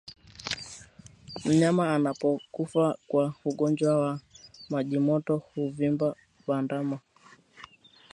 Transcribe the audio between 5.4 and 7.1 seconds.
huvimba bandama